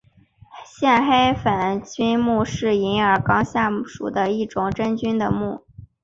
[0.65, 5.63] 线黑粉菌目是银耳纲下属的一种属于真菌的目。